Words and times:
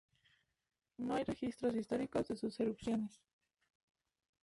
No 0.97 1.13
hay 1.13 1.23
registros 1.25 1.75
históricos 1.75 2.27
de 2.27 2.35
sus 2.35 2.59
erupciones. 2.59 3.21